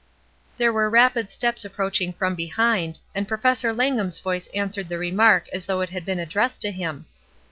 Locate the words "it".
5.81-5.91